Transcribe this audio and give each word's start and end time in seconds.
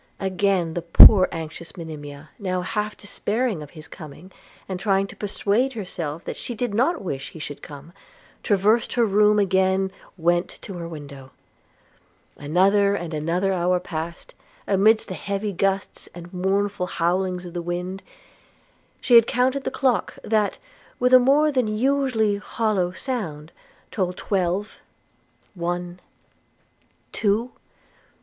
Again 0.19 0.73
the 0.73 0.81
poor 0.81 1.29
anxious 1.31 1.77
Monimia, 1.77 2.29
now 2.39 2.61
half 2.61 2.97
despairing 2.97 3.61
of 3.61 3.69
his 3.77 3.87
coming, 3.87 4.31
and 4.67 4.79
trying 4.79 5.05
to 5.05 5.15
persuade 5.15 5.73
herself 5.73 6.23
that 6.23 6.35
she 6.35 6.55
did 6.55 6.73
not 6.73 7.03
wish 7.03 7.29
he 7.29 7.37
should 7.37 7.61
come, 7.61 7.93
traversed 8.41 8.93
her 8.93 9.05
room, 9.05 9.37
again 9.37 9.91
went 10.17 10.49
to 10.63 10.73
her 10.79 10.87
window. 10.87 11.29
Another 12.35 12.95
and 12.95 13.13
another 13.13 13.53
hour 13.53 13.79
passed: 13.79 14.33
amidst 14.65 15.07
the 15.07 15.13
heavy 15.13 15.53
gusts 15.53 16.09
and. 16.15 16.33
mournful 16.33 16.87
howlings 16.87 17.45
of 17.45 17.53
the 17.53 17.61
wind, 17.61 18.01
she 19.01 19.13
had 19.13 19.27
counted 19.27 19.65
the 19.65 19.69
clock, 19.69 20.17
that, 20.23 20.57
with 20.99 21.13
a 21.13 21.19
more 21.19 21.51
than 21.51 21.67
usually 21.67 22.37
hollow 22.37 22.91
sound, 22.91 23.51
told 23.91 24.17
twelve, 24.17 24.77
one, 25.53 25.99
two! 27.11 27.51